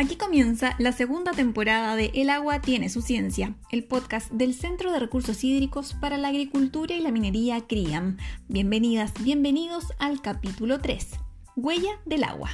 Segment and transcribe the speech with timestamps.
[0.00, 4.92] Aquí comienza la segunda temporada de El agua tiene su ciencia, el podcast del Centro
[4.92, 8.16] de Recursos Hídricos para la Agricultura y la Minería CRIAM.
[8.48, 11.06] Bienvenidas, bienvenidos al capítulo 3,
[11.54, 12.48] Huella del agua.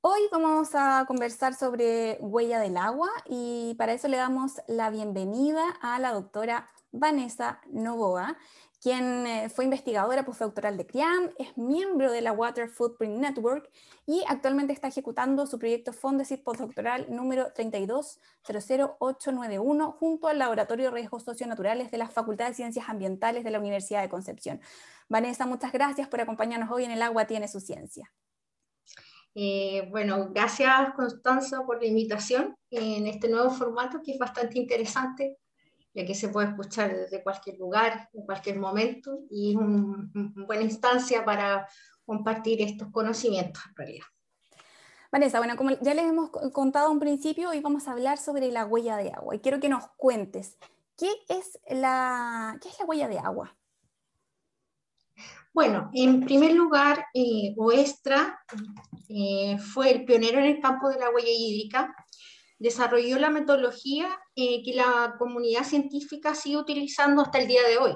[0.00, 5.62] Hoy vamos a conversar sobre huella del agua y para eso le damos la bienvenida
[5.82, 8.38] a la doctora Vanessa Novoa
[8.80, 13.68] quien eh, fue investigadora postdoctoral de CRIAM, es miembro de la Water Footprint Network
[14.06, 21.24] y actualmente está ejecutando su proyecto Fondesit postdoctoral número 3200891 junto al Laboratorio de Riesgos
[21.24, 24.60] Socionaturales de la Facultad de Ciencias Ambientales de la Universidad de Concepción.
[25.08, 28.12] Vanessa, muchas gracias por acompañarnos hoy en El Agua Tiene su Ciencia.
[29.34, 35.36] Eh, bueno, gracias Constanza por la invitación en este nuevo formato que es bastante interesante
[35.94, 40.62] ya que se puede escuchar desde cualquier lugar, en cualquier momento, y es una buena
[40.62, 41.66] instancia para
[42.04, 44.06] compartir estos conocimientos en realidad.
[45.10, 48.66] Vanessa, bueno, como ya les hemos contado un principio, hoy vamos a hablar sobre la
[48.66, 50.58] huella de agua y quiero que nos cuentes,
[50.96, 53.56] ¿qué es la, qué es la huella de agua?
[55.54, 58.38] Bueno, en primer lugar, eh, Oestra
[59.08, 61.94] eh, fue el pionero en el campo de la huella hídrica
[62.58, 67.92] desarrolló la metodología eh, que la comunidad científica sigue utilizando hasta el día de hoy.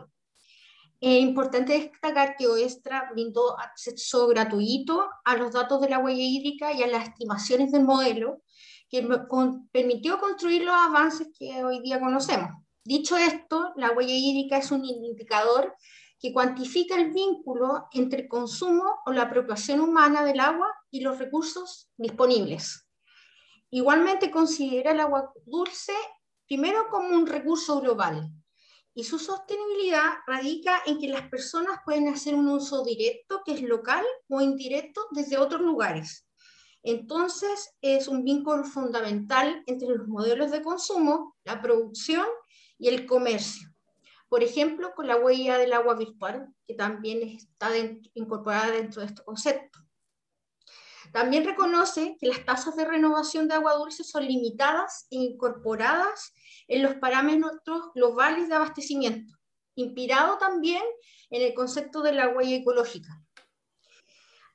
[1.00, 6.72] Es importante destacar que OESTRA brindó acceso gratuito a los datos de la huella hídrica
[6.72, 8.42] y a las estimaciones del modelo,
[8.88, 9.08] que
[9.72, 12.50] permitió construir los avances que hoy día conocemos.
[12.84, 15.74] Dicho esto, la huella hídrica es un indicador
[16.20, 21.18] que cuantifica el vínculo entre el consumo o la apropiación humana del agua y los
[21.18, 22.81] recursos disponibles.
[23.74, 25.94] Igualmente considera el agua dulce
[26.46, 28.30] primero como un recurso global
[28.92, 33.62] y su sostenibilidad radica en que las personas pueden hacer un uso directo, que es
[33.62, 36.28] local, o indirecto desde otros lugares.
[36.82, 42.26] Entonces, es un vínculo fundamental entre los modelos de consumo, la producción
[42.76, 43.70] y el comercio.
[44.28, 47.70] Por ejemplo, con la huella del agua virtual, que también está
[48.12, 49.78] incorporada dentro de este concepto.
[51.12, 56.32] También reconoce que las tasas de renovación de agua dulce son limitadas e incorporadas
[56.68, 59.34] en los parámetros globales de abastecimiento,
[59.74, 60.82] inspirado también
[61.30, 63.10] en el concepto de la huella ecológica.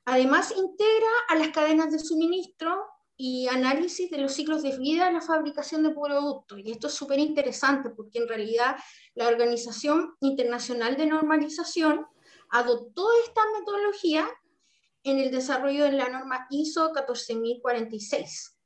[0.04, 2.86] Además, integra a las cadenas de suministro
[3.16, 6.58] y análisis de los ciclos de vida de la fabricación de productos.
[6.64, 8.76] Y esto es súper interesante porque en realidad
[9.14, 12.06] la Organización Internacional de Normalización
[12.50, 14.28] adoptó esta metodología
[15.10, 18.58] en el desarrollo de la norma ISO 14046,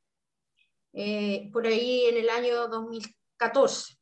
[0.94, 3.96] eh, por ahí en el año 2014.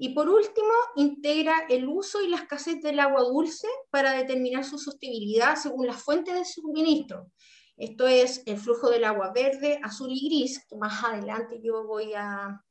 [0.00, 4.78] Y por último, integra el uso y la escasez del agua dulce para determinar su
[4.78, 7.32] sostenibilidad según las fuentes de suministro.
[7.76, 12.12] Esto es el flujo del agua verde, azul y gris, que más adelante yo voy
[12.14, 12.64] a...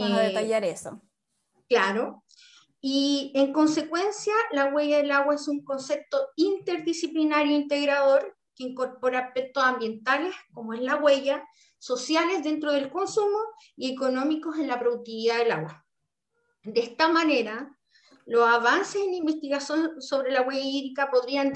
[0.00, 1.02] A detallar eso.
[1.68, 2.23] Claro.
[2.86, 9.64] Y en consecuencia, la huella del agua es un concepto interdisciplinario integrador que incorpora aspectos
[9.64, 11.42] ambientales, como es la huella,
[11.78, 13.38] sociales dentro del consumo
[13.74, 15.86] y económicos en la productividad del agua.
[16.62, 17.74] De esta manera,
[18.26, 21.54] los avances en investigación sobre la huella hídrica podrían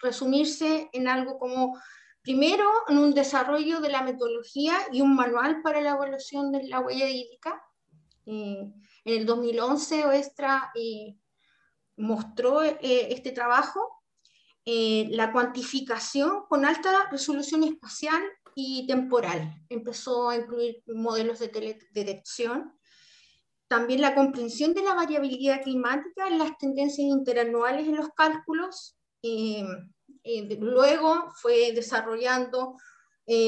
[0.00, 1.76] resumirse en algo como,
[2.22, 6.78] primero, en un desarrollo de la metodología y un manual para la evaluación de la
[6.78, 7.60] huella hídrica.
[8.24, 8.72] Eh,
[9.08, 11.16] en el 2011 Oestra eh,
[11.96, 13.80] mostró eh, este trabajo,
[14.64, 18.22] eh, la cuantificación con alta resolución espacial
[18.54, 19.64] y temporal.
[19.70, 22.78] Empezó a incluir modelos de detección,
[23.66, 28.98] también la comprensión de la variabilidad climática las tendencias interanuales en los cálculos.
[30.22, 32.76] luego fue desarrollando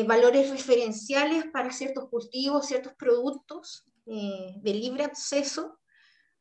[0.06, 5.79] valores referenciales para ciertos cultivos, ciertos productos, eh, de libre acceso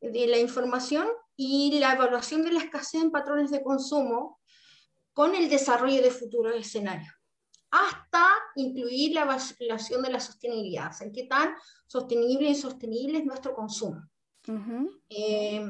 [0.00, 1.06] de la información
[1.36, 4.40] y la evaluación de la escasez en patrones de consumo
[5.12, 7.14] con el desarrollo de futuros escenarios,
[7.70, 11.54] hasta incluir la evaluación de la sostenibilidad, en qué tan
[11.86, 14.02] sostenible e insostenible es nuestro consumo.
[15.08, 15.64] Eh,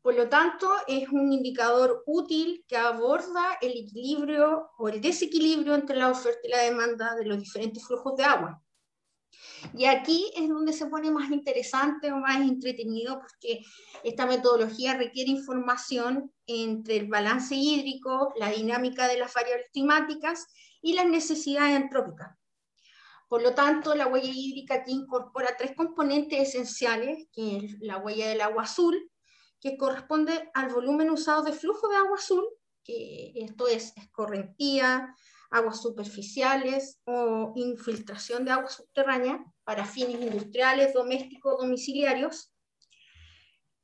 [0.00, 5.96] por lo tanto, es un indicador útil que aborda el equilibrio o el desequilibrio entre
[5.96, 8.61] la oferta y la demanda de los diferentes flujos de agua.
[9.74, 13.64] Y aquí es donde se pone más interesante o más entretenido porque
[14.04, 20.46] esta metodología requiere información entre el balance hídrico, la dinámica de las variables climáticas
[20.80, 22.36] y las necesidades antrópicas.
[23.28, 28.28] Por lo tanto, la huella hídrica aquí incorpora tres componentes esenciales, que es la huella
[28.28, 29.10] del agua azul,
[29.60, 32.44] que corresponde al volumen usado de flujo de agua azul
[32.84, 35.14] que esto es escorrentía,
[35.52, 42.52] aguas superficiales o infiltración de agua subterránea para fines industriales, domésticos, domiciliarios.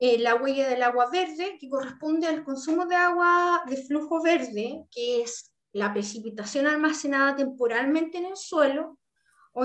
[0.01, 4.85] Eh, la huella del agua verde, que corresponde al consumo de agua de flujo verde,
[4.91, 8.99] que es la precipitación almacenada temporalmente en el suelo
[9.53, 9.65] o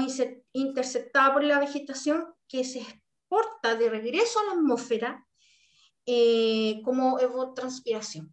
[0.51, 5.25] interceptada por la vegetación que se exporta de regreso a la atmósfera
[6.05, 8.31] eh, como evotranspiración.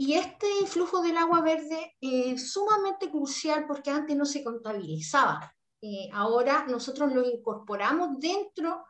[0.00, 5.52] Y este flujo del agua verde es sumamente crucial porque antes no se contabilizaba.
[5.82, 8.84] Eh, ahora nosotros lo incorporamos dentro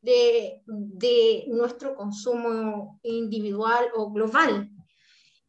[0.00, 4.68] de, de, nuestro consumo individual o global.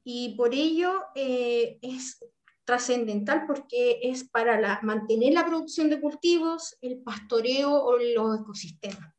[0.03, 2.23] Y por ello eh, es
[2.63, 9.18] trascendental porque es para la, mantener la producción de cultivos, el pastoreo o los ecosistemas.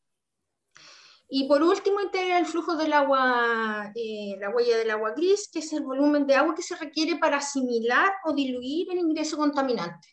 [1.33, 5.61] Y por último, integra el flujo del agua, eh, la huella del agua gris, que
[5.61, 10.09] es el volumen de agua que se requiere para asimilar o diluir el ingreso contaminante,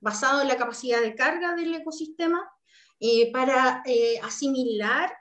[0.00, 2.48] basado en la capacidad de carga del ecosistema,
[3.00, 5.12] eh, para eh, asimilar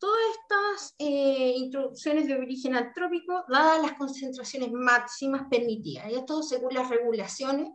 [0.00, 6.10] todas estas introducciones de origen antrópico, dadas las concentraciones máximas permitidas.
[6.10, 7.68] Y esto según las regulaciones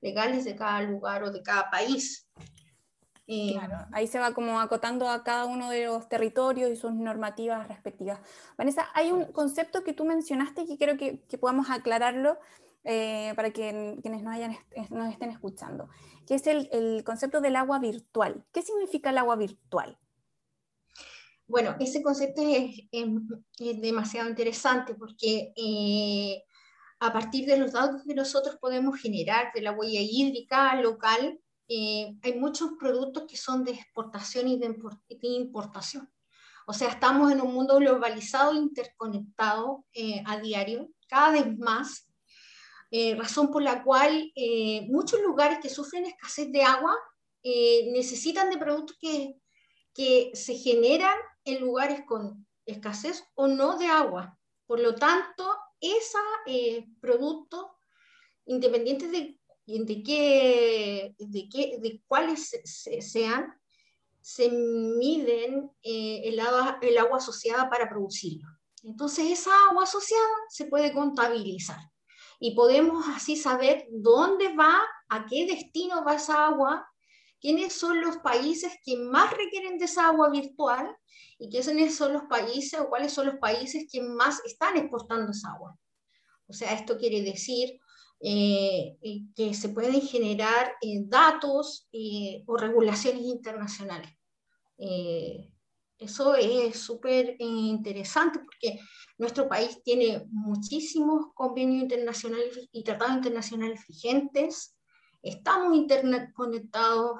[0.00, 2.28] legales de cada lugar o de cada país.
[3.26, 7.66] Claro, ahí se va como acotando a cada uno de los territorios y sus normativas
[7.68, 8.20] respectivas.
[8.58, 12.38] Vanessa, hay un concepto que tú mencionaste que quiero que, que podamos aclararlo
[12.84, 14.54] eh, para que quienes nos, hayan,
[14.90, 15.88] nos estén escuchando,
[16.26, 18.44] que es el, el, concepto del agua virtual.
[18.52, 19.98] ¿Qué significa el agua virtual?
[21.46, 26.42] Bueno, ese concepto es, es, demasiado interesante porque eh,
[27.00, 32.14] a partir de los datos que nosotros podemos generar de la huella hídrica local, eh,
[32.22, 34.76] hay muchos productos que son de exportación y de,
[35.22, 36.10] importación.
[36.66, 42.08] O sea, estamos en un mundo globalizado, interconectado eh, a diario, cada vez más,
[42.90, 44.32] eh, razón por la cual
[44.88, 46.96] muchos lugares que sufren escasez de agua
[47.42, 49.34] necesitan de productos que,
[49.92, 54.38] que se generan en lugares con escasez o no de agua.
[54.66, 56.22] Por lo tanto, esos
[57.00, 57.66] productos,
[58.46, 62.50] independientes de de, qué, de, qué, de cuáles
[63.00, 63.54] sean,
[64.20, 68.48] se miden eh, el, agua, el agua asociada para producirlo.
[68.82, 71.78] Entonces esa agua asociada se puede contabilizar
[72.38, 76.86] y podemos así saber dónde va, a qué destino va esa agua,
[77.40, 80.94] quiénes son los países que más requieren de esa agua virtual
[81.38, 85.52] y quiénes son los países o cuáles son los países que más están exportando esa
[85.52, 85.78] agua.
[86.46, 87.80] O sea, esto quiere decir
[88.26, 88.96] eh,
[89.36, 94.10] que se pueden generar eh, datos eh, o regulaciones internacionales.
[95.98, 98.80] eso es súper interesante porque
[99.18, 104.74] nuestro país tiene muchísimos convenios internacionales y tratados internacionales vigentes,
[105.22, 105.76] estamos
[106.34, 107.18] conectados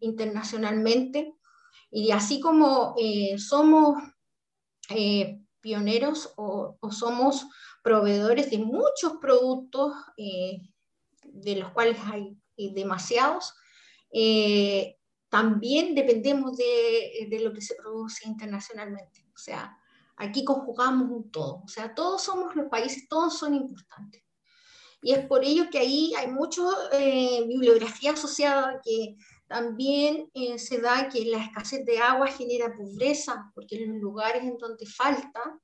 [0.00, 1.32] internacionalmente
[1.92, 2.96] y así como
[3.36, 4.02] somos
[5.60, 7.46] pioneros o, o somos
[7.82, 10.60] proveedores de muchos productos, eh,
[11.22, 13.54] de los cuales hay eh, demasiados.
[14.12, 14.96] Eh,
[15.28, 19.26] también dependemos de, de, lo que se produce internacionalmente.
[19.34, 19.76] O sea,
[20.16, 21.62] aquí conjugamos un todo.
[21.64, 24.22] O sea, todos somos los países, todos son importantes.
[25.00, 26.62] Y es por ello que ahí hay mucha
[27.46, 33.92] bibliografía asociada que también se da que la escasez de agua genera pobreza, porque en
[33.92, 35.60] los lugares en donde falta,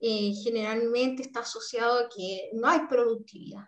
[0.00, 3.66] eh, generalmente está asociado a que no hay productividad.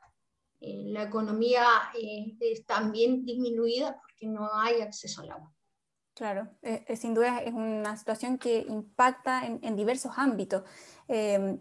[0.60, 5.52] Eh, la economía eh, es también disminuida porque no hay acceso al agua.
[6.14, 6.48] Claro,
[6.94, 10.62] sin duda es una situación que impacta en, en diversos ámbitos.
[11.08, 11.58] Em,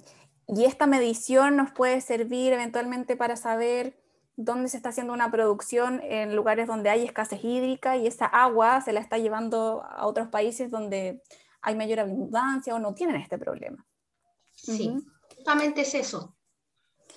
[0.47, 3.97] y esta medición nos puede servir eventualmente para saber
[4.35, 8.81] dónde se está haciendo una producción en lugares donde hay escasez hídrica y esa agua
[8.81, 11.21] se la está llevando a otros países donde
[11.61, 13.85] hay mayor abundancia o no tienen este problema.
[14.63, 14.93] Sí,
[15.35, 16.35] justamente es eso.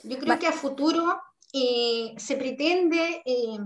[0.03, 1.21] Yo creo que a futuro
[1.53, 3.59] eh, se pretende eh,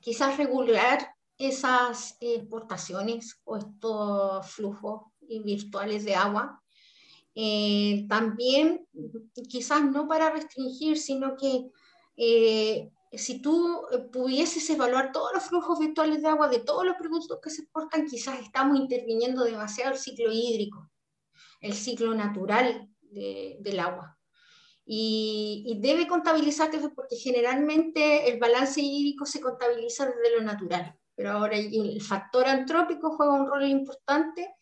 [0.00, 6.62] quizás regular esas exportaciones o estos flujos virtuales de agua.
[7.34, 8.86] Eh, también,
[9.48, 11.70] quizás no para restringir, sino que
[13.12, 13.82] si tú
[14.12, 18.06] pudieses evaluar todos los flujos virtuales de agua de todos los productos que se exportan,
[18.06, 20.90] quizás estamos interviniendo demasiado el ciclo hídrico,
[21.60, 24.18] el ciclo natural del agua.
[24.86, 31.56] Y, debe contabilizarse porque generalmente el balance hídrico se contabiliza desde lo natural, pero ahora
[31.56, 34.54] el factor antrópico juega un rol importante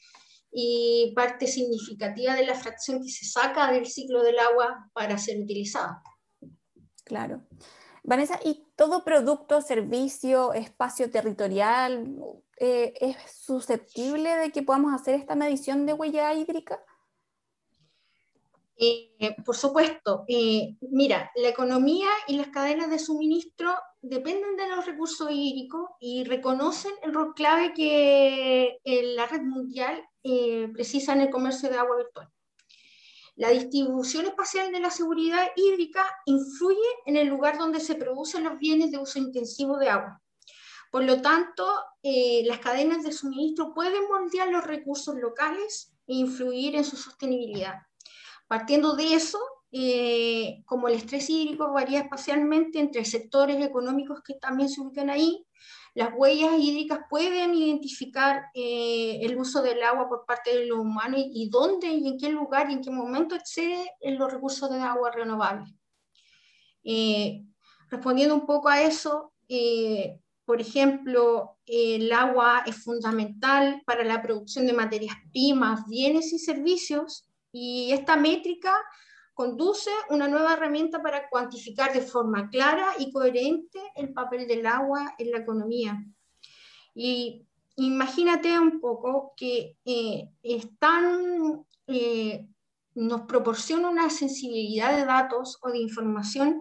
[0.52, 5.40] y parte significativa de la fracción que se saca del ciclo del agua para ser
[5.40, 6.02] utilizada.
[7.04, 7.42] Claro.
[8.04, 12.16] Vanessa, ¿y todo producto, servicio, espacio territorial
[12.58, 16.80] eh, es susceptible de que podamos hacer esta medición de huella hídrica?
[18.76, 24.86] Eh, por supuesto, eh, mira, la economía y las cadenas de suministro dependen de los
[24.86, 30.02] recursos hídricos y reconocen el rol clave que la red mundial
[30.72, 32.28] precisa en el comercio de agua virtual.
[33.36, 38.58] La distribución espacial de la seguridad hídrica influye en el lugar donde se producen los
[38.58, 40.20] bienes de uso intensivo de agua.
[40.90, 41.66] Por lo tanto,
[42.02, 47.76] eh, las cadenas de suministro pueden moldear los recursos locales e influir en su sostenibilidad.
[48.52, 49.38] Partiendo de eso,
[49.70, 55.46] eh, como el estrés hídrico varía espacialmente entre sectores económicos que también se ubican ahí,
[55.94, 61.22] las huellas hídricas pueden identificar eh, el uso del agua por parte de los humanos
[61.32, 64.80] y, dónde y en qué lugar y en qué momento excede en los recursos de
[64.80, 65.72] agua renovables.
[66.84, 67.46] Eh,
[67.88, 74.66] respondiendo un poco a eso, eh, por ejemplo, el agua es fundamental para la producción
[74.66, 78.74] de materias primas, bienes y servicios, y esta métrica
[79.34, 85.14] conduce una nueva herramienta para cuantificar de forma clara y coherente el papel del agua
[85.18, 86.04] en la economía.
[86.94, 92.46] Y imagínate un poco que eh, están, eh,
[92.94, 96.60] nos proporciona una sensibilidad de datos o de información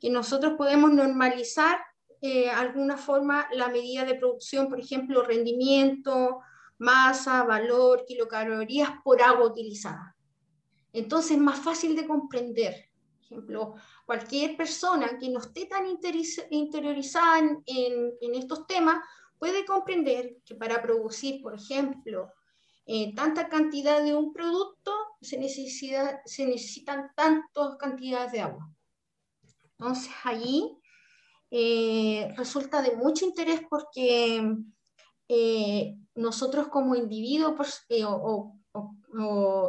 [0.00, 1.80] que nosotros podemos normalizar
[2.20, 6.40] eh, alguna forma la medida de producción, por ejemplo, rendimiento,
[6.78, 10.11] masa, valor, kilocalorías por agua utilizada.
[10.92, 12.88] Entonces es más fácil de comprender.
[13.16, 15.86] Por ejemplo, cualquier persona que no esté tan
[16.50, 19.02] interiorizada en, estos temas
[19.38, 22.30] puede comprender que para producir, por ejemplo,
[22.84, 28.70] eh, tanta cantidad de un producto se, necesitan tantas cantidades de agua.
[29.78, 30.76] Entonces allí
[31.50, 34.56] eh, resulta de mucho interés porque
[35.28, 37.54] eh, nosotros como individuos
[38.06, 38.58] o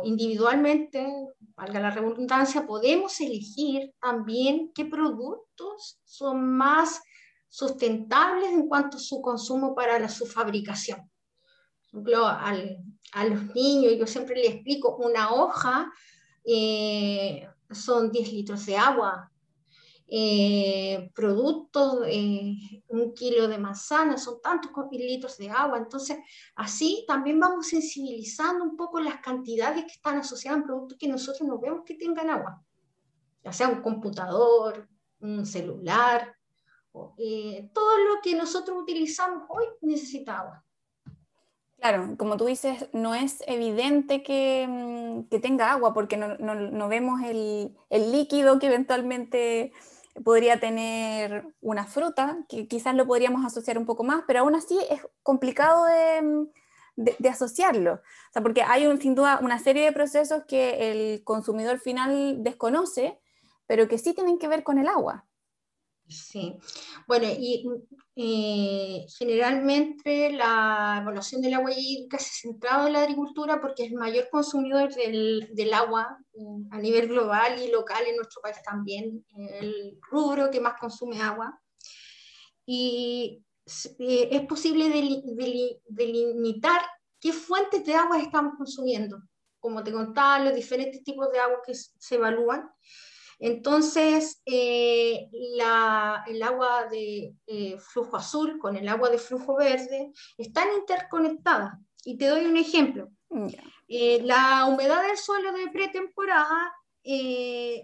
[0.04, 1.06] individualmente,
[1.56, 7.02] valga la redundancia, podemos elegir también qué productos son más
[7.50, 11.00] sustentables en cuanto a su consumo para su fabricación.
[11.92, 15.92] Por ejemplo, a los niños, yo siempre les explico, una hoja
[16.46, 19.32] eh, son 10 litros de agua,
[20.08, 25.78] eh, productos, eh, un kilo de manzana, son tantos litros de agua.
[25.78, 26.18] Entonces,
[26.56, 31.48] así también vamos sensibilizando un poco las cantidades que están asociadas a productos que nosotros
[31.48, 32.64] no vemos que tengan agua,
[33.44, 34.88] ya sea un computador,
[35.20, 36.36] un celular,
[37.18, 40.64] eh, todo lo que nosotros utilizamos hoy necesita agua.
[41.84, 47.22] Claro, como tú dices, no es evidente que, mm, tenga agua porque no, no, vemos
[47.24, 49.74] el, líquido que eventualmente
[50.24, 54.78] podría tener una fruta, que quizás lo podríamos asociar un poco más, pero aún así
[54.90, 57.94] es complicado de, asociarlo.
[57.96, 63.20] O sea, porque hay un, duda una serie de procesos que el consumidor final desconoce,
[63.66, 65.26] pero que sí tienen que ver con el agua.
[66.14, 66.56] Sí,
[67.08, 67.66] bueno, y
[68.16, 73.98] eh, generalmente la evaluación del agua hídrica se centrado en la agricultura porque es el
[73.98, 79.26] mayor consumidor del, del, agua mm, a nivel global y local en nuestro país también,
[79.36, 81.60] el rubro que más consume agua.
[82.66, 83.44] Y
[84.00, 84.90] eh, es posible
[85.88, 86.82] delimitar
[87.20, 89.22] qué fuentes de agua estamos consumiendo.
[89.60, 92.70] Como te contaba, los diferentes tipos de agua que se evalúan.
[93.46, 100.70] Entonces, eh, el agua de eh, flujo azul con el agua de flujo verde están
[100.78, 101.74] interconectadas.
[102.06, 103.10] Y te doy un ejemplo.
[103.90, 106.74] Eh, la humedad del suelo de pretemporada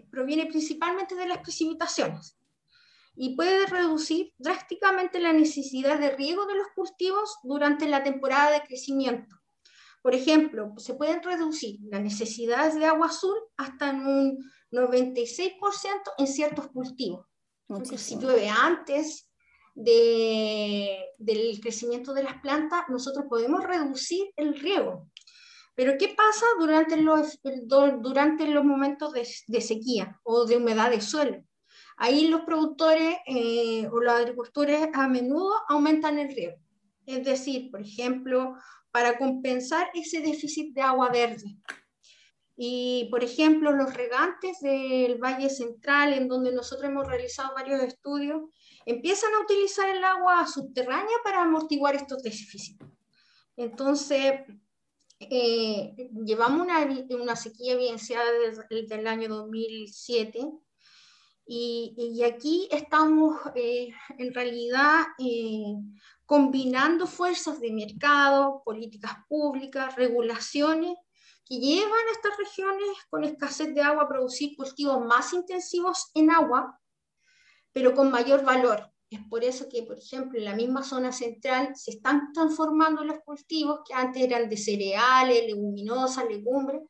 [0.10, 2.38] proviene principalmente de las precipitaciones
[3.18, 8.62] y puede reducir drásticamente la necesidad de riego de los cultivos durante la temporada de
[8.66, 9.36] crecimiento.
[10.02, 15.58] Por ejemplo, se pueden reducir las necesidades de agua azul hasta en un 96%
[16.18, 17.26] en ciertos cultivos.
[17.98, 19.30] Si llueve antes
[19.76, 25.08] de, del crecimiento de las plantas, nosotros podemos reducir el riego.
[25.76, 27.40] Pero ¿qué pasa durante los,
[28.02, 31.44] durante los momentos de, de sequía o de humedad de suelo?
[31.96, 36.58] Ahí los productores eh, o los agricultores a menudo aumentan el riego.
[37.06, 38.56] Es decir, por ejemplo,
[38.92, 41.58] para compensar ese déficit de agua verde.
[42.62, 48.42] Y, por ejemplo, los regantes del Valle Central, en donde nosotros hemos realizado varios estudios,
[48.86, 52.78] empiezan a utilizar el agua subterránea para amortiguar estos déficits.
[53.56, 54.42] Entonces,
[55.22, 58.26] eh, llevamos una, una, sequía evidenciada
[58.70, 60.52] desde, el año 2007
[61.48, 63.88] y, y aquí estamos eh,
[64.18, 65.76] en realidad eh,
[66.26, 70.98] combinando fuerzas de mercado, políticas públicas, regulaciones
[71.50, 76.30] que llevan a estas regiones con escasez de agua a producir cultivos más intensivos en
[76.30, 76.80] agua,
[77.74, 78.92] pero con mayor valor.
[79.10, 83.18] Es por eso que, por ejemplo, en la misma zona central se están transformando los
[83.26, 86.84] cultivos que antes eran de cereales, leguminosas, legumbres,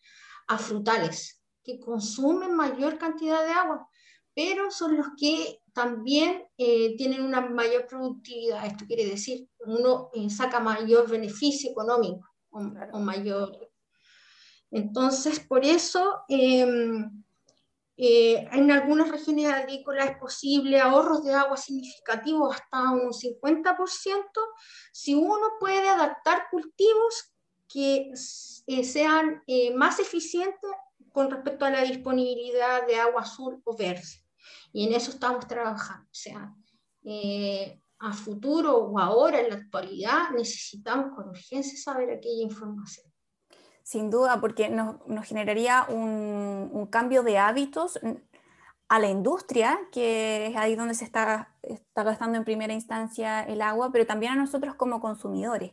[0.50, 3.88] a frutales, que consumen mayor cantidad de agua,
[4.36, 8.66] pero son los que también eh, tienen una mayor productividad.
[8.66, 13.69] Esto quiere decir, uno eh, saca mayor beneficio económico o, mayor.
[14.72, 16.22] Entonces, por eso...
[16.28, 17.24] Em,
[18.02, 24.24] eh, en algunas regiones agrícolas es posible ahorros de agua significativos hasta un 50%
[24.94, 27.34] si uno puede adaptar cultivos
[27.68, 28.10] que
[28.68, 30.72] eh, sean eh, más eficientes
[31.12, 34.24] con respecto a la disponibilidad de agua azul o verde.
[34.72, 36.06] Y en eso estamos trabajando.
[36.06, 36.56] O sea,
[38.00, 43.09] a futuro o ahora, en la actualidad, necesitamos con urgencia saber aquella información.
[43.90, 48.00] Sin duda, porque nos, generaría un, cambio de hábitos
[48.88, 51.56] a la industria, que es ahí donde se está,
[51.96, 55.72] gastando en primera instancia el agua, pero también a nosotros como consumidores.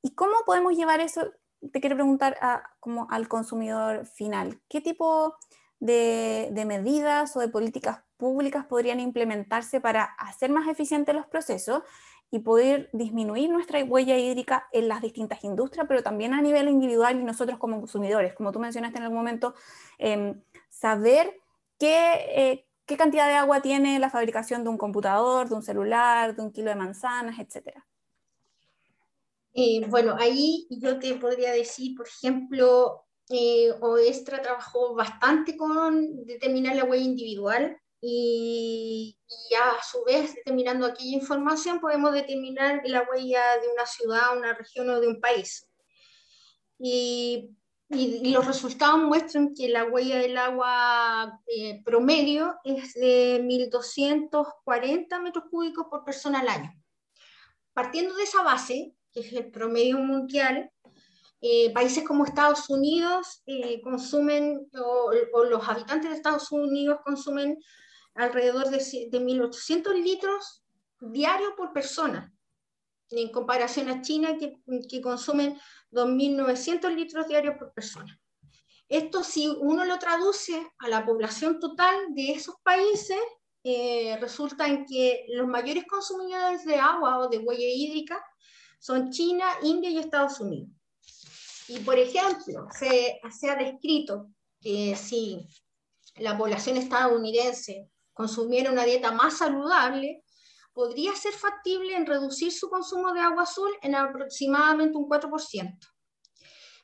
[0.00, 1.32] ¿Y cómo podemos llevar eso?
[1.70, 4.58] Te quiero preguntar a, como al consumidor final.
[4.66, 5.36] ¿Qué tipo
[5.80, 11.82] de, de, medidas o de políticas públicas podrían implementarse para hacer más eficientes los procesos
[12.30, 17.18] y poder disminuir nuestra huella hídrica en las distintas industrias, pero también a nivel individual
[17.18, 19.54] y nosotros como consumidores, como tú mencionaste en algún momento,
[19.98, 21.40] em, saber
[21.78, 26.36] qué, eh, qué cantidad de agua tiene la fabricación de un computador, de un celular,
[26.36, 27.82] de un kilo de manzanas, etc.
[29.88, 36.84] Bueno, ahí yo te podría decir, por ejemplo, eh, Oestra trabajó bastante con determinar la
[36.84, 39.18] huella individual y,
[39.60, 44.88] a su vez, determinando aquella información, podemos determinar la huella de una ciudad, una región
[44.90, 45.68] o de un país.
[46.78, 47.50] Y,
[47.90, 55.44] y, los resultados muestran que la huella del agua eh, promedio es de 1.240 metros
[55.50, 56.72] cúbicos por persona al año.
[57.74, 60.70] Partiendo de esa base, que es el promedio mundial,
[61.42, 67.58] eh, países como Estados Unidos eh, consumen, o, o, los habitantes de Estados Unidos consumen
[68.14, 70.64] alrededor de, de 1.800 litros
[71.00, 72.32] diarios por persona,
[73.10, 74.56] en comparación a China que,
[74.88, 75.58] que consumen
[75.92, 78.18] 2.900 litros diarios por persona.
[78.88, 83.18] Esto si uno lo traduce a la población total de esos países,
[83.62, 88.24] eh, resulta en que los mayores consumidores de agua o de huella hídrica
[88.78, 90.70] son China, India y Estados Unidos.
[91.68, 95.46] Y por ejemplo, se, se ha descrito que si
[96.16, 97.88] la población estadounidense
[98.20, 100.22] consumiera una dieta más saludable,
[100.74, 105.78] podría ser factible en reducir su consumo de agua azul en aproximadamente un 4%.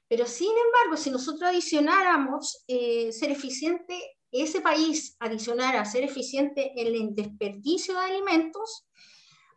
[0.09, 4.01] Pero sin embargo, si nosotros adicionáramos eh, ser eficiente,
[4.33, 8.87] ese país adicionara ser eficiente en el desperdicio de alimentos,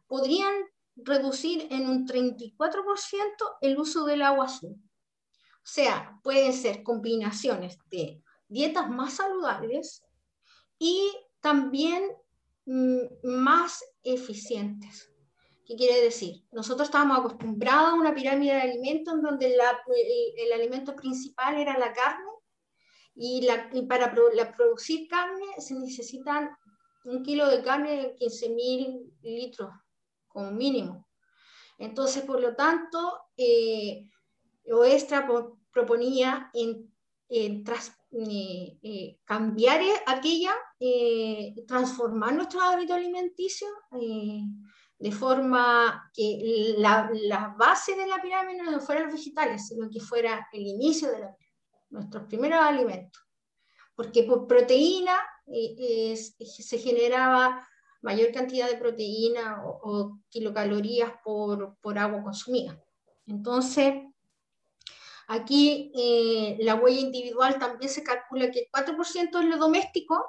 [0.05, 0.53] podrían
[0.97, 2.57] reducir en un 34%
[3.61, 4.75] el uso del agua azul.
[4.75, 10.03] O sea, pueden ser combinaciones de dietas más saludables
[10.77, 11.11] y
[11.41, 12.03] también
[12.65, 15.11] mm, más eficientes.
[15.65, 16.43] ¿Qué quiere decir?
[16.51, 21.93] Nosotros estábamos acostumbrados a una pirámide de alimentos en donde el, alimento principal era la
[21.93, 22.31] carne
[23.13, 23.47] y,
[23.87, 26.49] para producir carne se necesitan
[27.05, 29.69] un kilo de carne de 15.000 litros
[30.27, 31.07] como mínimo.
[31.77, 34.09] Entonces, por lo tanto, eh,
[34.71, 35.27] Oestra
[35.71, 36.93] proponía en,
[37.29, 37.63] en, eh,
[38.11, 43.67] eh, cambiar aquella, eh, transformar nuestro hábito alimenticio
[44.97, 50.01] de forma que la, la, base de la pirámide no fueran los vegetales, sino que
[50.01, 51.35] fuera el inicio de la
[51.89, 53.21] nuestros primeros alimentos.
[53.95, 57.67] Porque por proteína se generaba
[58.01, 62.79] mayor cantidad de proteína o, o kilocalorías por, por agua consumida.
[63.25, 63.93] Entonces,
[65.31, 70.25] Aquí eh, la huella individual también se calcula que el 4% es lo doméstico,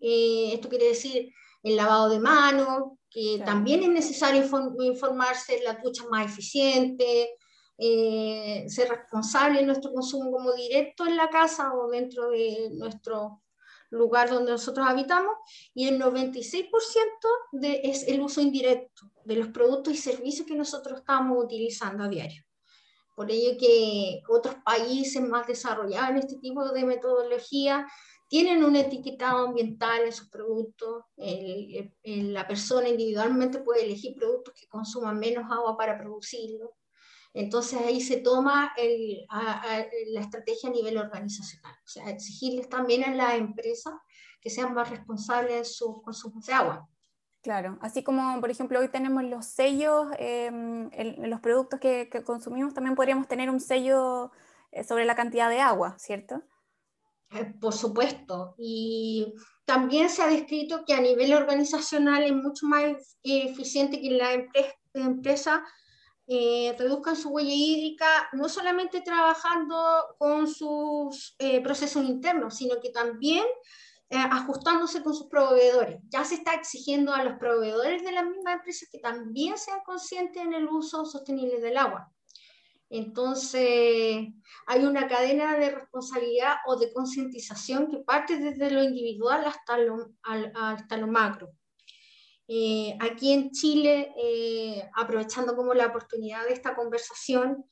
[0.00, 1.32] eh, esto quiere decir
[1.64, 4.44] el lavado de manos, que también es necesario
[4.78, 7.30] informarse, la ducha más eficiente,
[7.76, 13.42] eh, ser responsable de nuestro consumo como directo en la casa o dentro de nuestro
[13.90, 15.32] lugar donde nosotros habitamos,
[15.74, 16.70] y el 96%
[17.50, 22.08] de, es el uso indirecto de los productos y servicios que nosotros estamos utilizando a
[22.08, 22.45] diario.
[23.16, 27.86] Por ello que otros países más desarrollados en este tipo de metodología
[28.28, 31.04] tienen un etiquetado ambiental en sus productos.
[32.04, 36.76] la persona individualmente puede elegir productos que consuman menos agua para producirlo.
[37.32, 43.34] Entonces ahí se toma la estrategia a nivel organizacional, o sea, exigirles también a las
[43.34, 43.94] empresas
[44.42, 46.88] que sean más responsables de sus consumos de agua.
[47.46, 50.90] Claro, así como por ejemplo hoy tenemos los sellos em,
[51.28, 54.32] los productos que, consumimos, también podríamos tener un sello
[54.72, 56.42] eh, sobre la cantidad de agua, ¿cierto?
[57.30, 59.32] Eh, por supuesto, y
[59.64, 64.32] también se ha descrito que a nivel organizacional es mucho más eficiente que la
[64.94, 65.64] empresa,
[66.26, 69.76] eh, reduzcan su huella hídrica, no solamente trabajando
[70.18, 73.44] con sus procesos internos, sino que también
[74.08, 76.00] eh, ajustándose con sus proveedores.
[76.08, 80.42] Ya se está exigiendo a los proveedores de la misma empresa que también sean conscientes
[80.42, 82.12] en el uso sostenible del agua.
[82.88, 84.28] Entonces,
[84.66, 90.12] hay una cadena de responsabilidad o de concientización que parte desde lo individual hasta lo,
[90.22, 91.50] hasta lo macro.
[92.46, 97.64] Eh, aquí en Chile, eh, aprovechando como la oportunidad de esta conversación,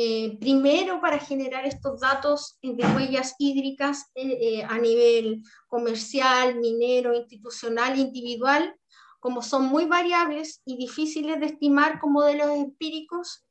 [0.00, 7.16] eh, primero para generar estos datos de huellas hídricas eh, eh, a nivel comercial, minero,
[7.16, 8.76] institucional, individual,
[9.18, 13.44] como son muy variables y difíciles de estimar con modelos empíricos,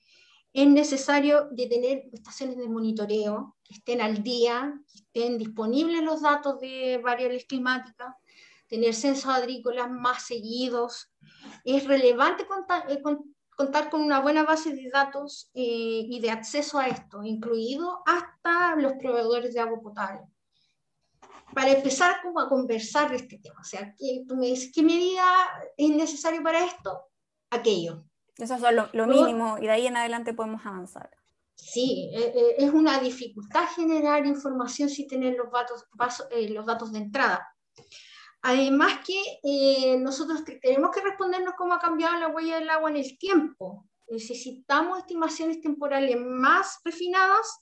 [0.53, 6.21] es necesario de tener estaciones de monitoreo que estén al día, que estén disponibles los
[6.21, 8.15] datos de variables climáticas,
[8.67, 11.11] tener censos agrícolas más seguidos.
[11.65, 12.45] Es relevante
[13.57, 18.75] contar, con una buena base de datos eh, y de acceso a esto, incluido hasta
[18.75, 20.21] los proveedores de agua potable.
[21.53, 24.83] Para empezar como a conversar de este tema, o sea, que tú me dices, ¿qué
[24.83, 25.25] medida
[25.75, 27.09] es necesario para esto?
[27.49, 28.03] Aquello.
[28.37, 28.61] Eso es
[28.93, 31.09] lo, mínimo y de ahí en adelante podemos avanzar.
[31.55, 35.85] Sí, eh, eh, es una dificultad generar información sin tener los datos,
[36.49, 37.47] los datos de entrada.
[38.47, 42.95] Además que eh, nosotros tenemos que respondernos cómo ha cambiado la huella del agua en
[42.95, 43.85] el tiempo.
[44.07, 47.59] Necesitamos estimaciones temporales más refinadas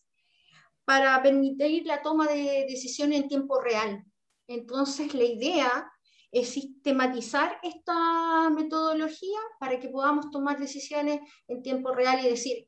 [0.83, 4.05] para permitir la toma de decisiones en tiempo real.
[4.45, 5.91] Entonces, la idea
[6.31, 12.67] es sistematizar esta metodología para que podamos tomar decisiones en tiempo real y decir,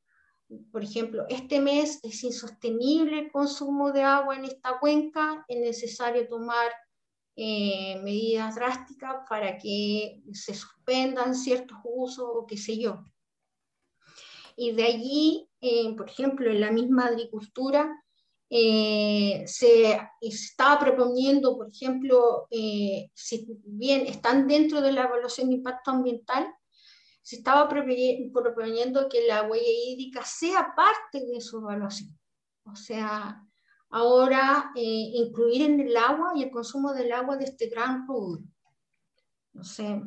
[0.72, 6.28] por ejemplo, este mes es insostenible el consumo de agua en esta cuenca, es necesario
[6.28, 6.72] tomar
[7.40, 13.06] eh, medidas drásticas para que se suspendan ciertos usos o qué sé yo.
[14.56, 18.04] Y de allí, eh, por ejemplo, en la misma agricultura,
[18.50, 25.92] eh, se estaba proponiendo, por ejemplo, si bien están dentro de la evaluación de impacto
[25.92, 26.52] ambiental,
[27.22, 32.18] se estaba proponiendo que la huella hídrica sea parte de su evaluación.
[32.66, 33.48] O sea,
[33.90, 38.44] ahora eh, incluir en el agua y el consumo del agua de este gran rubro.
[39.54, 40.02] No sé,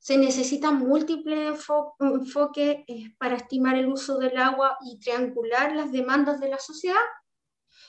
[0.00, 1.60] se necesitan múltiples
[2.00, 6.96] enfoques eh, para estimar el uso del agua y triangular las demandas de la sociedad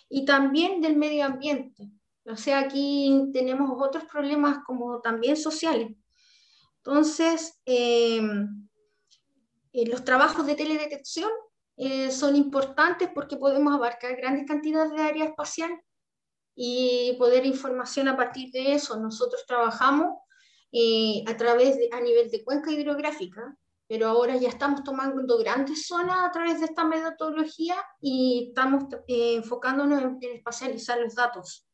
[0.09, 1.89] y también del medio ambiente.
[2.25, 5.95] O sea, aquí tenemos otros problemas como también sociales.
[6.77, 8.21] Entonces, eh,
[9.73, 11.31] los trabajos de teledetección
[11.83, 15.81] eh, son importantes porque podemos abarcar grandes cantidades de área espacial
[16.53, 18.99] y poder información a partir de eso.
[18.99, 20.15] Nosotros trabajamos
[20.71, 25.87] eh, a través de, a nivel de cuenca hidrográfica, pero ahora ya estamos tomando grandes
[25.87, 31.67] zonas a través de esta metodología y estamos eh, enfocándonos en, en, espacializar los datos.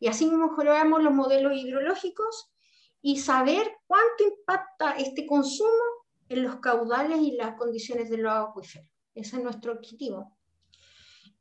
[0.00, 2.52] Y así mejoramos los modelos hidrológicos
[3.00, 5.84] y saber cuánto impacta este consumo
[6.28, 8.91] en los caudales y las condiciones de los acuíferos.
[9.14, 10.36] Ese es nuestro objetivo.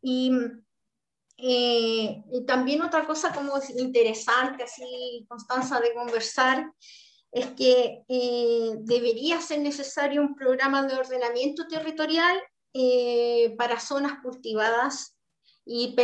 [0.02, 0.32] Y,
[1.38, 6.72] eh, también otra cosa como interesante, así, Constanza, de conversar,
[7.32, 12.38] es que eh, debería ser necesario un programa de ordenamiento territorial
[12.74, 15.16] eh, para zonas cultivadas.
[15.66, 15.96] Y,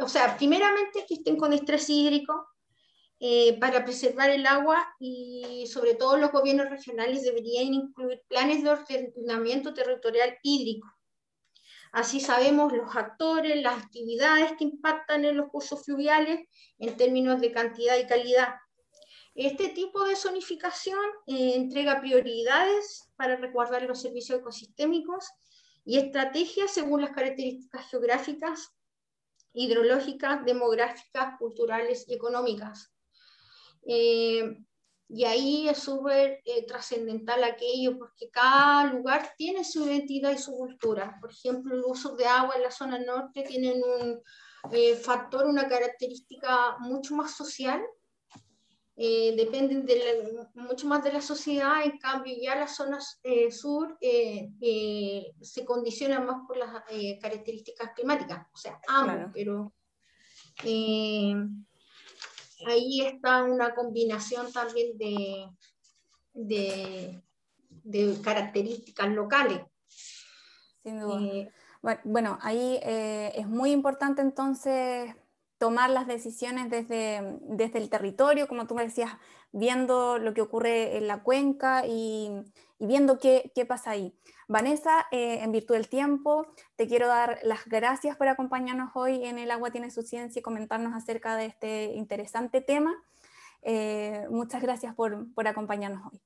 [0.00, 2.46] o sea, primeramente que estén con estrés hídrico,
[3.60, 9.72] para preservar el agua y sobre todo los gobiernos regionales deberían incluir planes de ordenamiento
[9.72, 10.88] territorial hídrico.
[11.92, 16.46] Así sabemos los actores, las actividades que impactan en los cursos fluviales
[16.78, 18.54] en términos de cantidad y calidad.
[19.34, 25.26] Este tipo de zonificación eh, entrega prioridades para resguardar los servicios ecosistémicos
[25.84, 28.74] y estrategias según las características geográficas,
[29.52, 32.95] hidrológicas, demográficas, culturales y económicas.
[33.88, 34.56] Eh,
[35.08, 40.50] Y ahí es súper eh, trascendental aquello, porque cada lugar tiene su identidad y su
[40.50, 41.16] cultura.
[41.20, 44.20] Por ejemplo, el uso de agua en la zona norte tienen un
[44.72, 47.80] eh, factor, una característica mucho más social,
[48.96, 49.96] eh, dependen de
[50.54, 53.20] mucho más de la sociedad, en cambio ya las zonas
[53.50, 56.82] sur se condicionan más por las
[57.20, 59.72] características climáticas, o sea, ambos, pero
[62.64, 65.48] ahí está una combinación también de,
[67.82, 69.60] de, características locales.
[70.82, 71.20] Sin duda.
[71.20, 71.50] Eh,
[72.04, 75.14] bueno, ahí eh, es muy importante entonces
[75.58, 79.12] tomar las decisiones desde, desde el territorio, como tú me decías,
[79.52, 82.30] viendo lo que ocurre en la cuenca y,
[82.78, 84.14] viendo qué, qué, pasa ahí.
[84.48, 89.38] Vanessa, eh, en virtud del tiempo, te quiero dar las gracias por acompañarnos hoy en
[89.38, 92.94] El agua tiene su ciencia y comentarnos acerca de este interesante tema.
[93.62, 96.20] Eh, muchas gracias por, por acompañarnos hoy.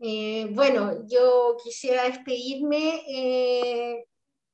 [0.00, 4.04] Eh, bueno, yo quisiera despedirme.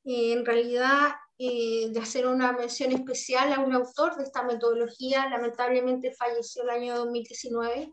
[0.06, 6.62] en realidad, de hacer una mención especial a un autor de esta metodología, lamentablemente falleció
[6.62, 7.92] el año 2019,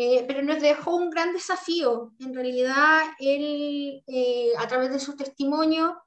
[0.00, 2.12] eh, pero nos dejó un gran desafío.
[2.20, 6.00] En realidad, él, eh, a través de su testimonio,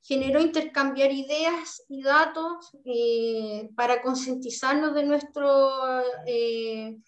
[0.00, 6.98] generó intercambiar ideas y datos eh, para concientizarnos de, nuestro, de,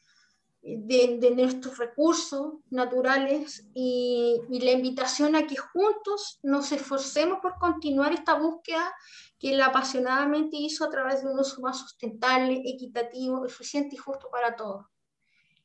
[1.34, 8.34] nuestros recursos naturales y, y, la invitación a que juntos nos esforcemos por continuar esta
[8.34, 8.92] búsqueda
[9.38, 14.28] que él apasionadamente hizo a través de un uso más sustentable, equitativo, eficiente y justo
[14.30, 14.84] para todos.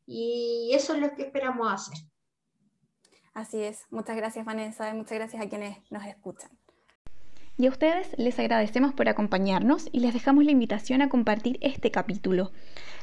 [0.05, 1.97] Y eso es lo que esperamos hacer.
[3.33, 3.85] Así es.
[3.89, 6.51] Muchas gracias Vanessa y muchas gracias a quienes nos escuchan.
[7.57, 11.91] Y a ustedes les agradecemos por acompañarnos y les dejamos la invitación a compartir este
[11.91, 12.51] capítulo.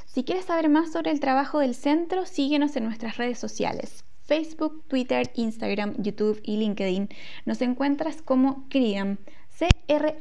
[0.06, 4.04] Si quieres saber más sobre el trabajo del centro, síguenos en nuestras redes sociales.
[4.24, 7.08] Facebook, Twitter, Instagram, YouTube y LinkedIn.
[7.46, 10.18] Nos encuentras como CRIAM, C-R-H-I-A-M.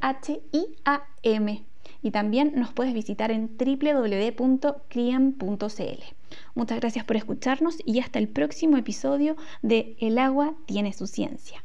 [2.08, 4.63] Y también nos puedes visitar en www.criam.cl.
[6.56, 11.62] Muchas gracias por escucharnos y hasta el próximo episodio de El agua tiene su ciencia.